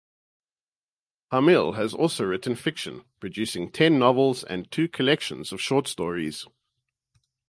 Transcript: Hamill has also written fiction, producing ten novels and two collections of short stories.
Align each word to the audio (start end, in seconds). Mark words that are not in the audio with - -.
Hamill 1.29 1.73
has 1.73 1.93
also 1.93 2.23
written 2.25 2.55
fiction, 2.55 3.05
producing 3.19 3.71
ten 3.71 3.99
novels 3.99 4.43
and 4.43 4.71
two 4.71 4.87
collections 4.87 5.51
of 5.51 5.61
short 5.61 5.87
stories. 5.87 6.47